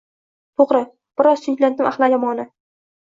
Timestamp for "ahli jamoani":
1.93-2.47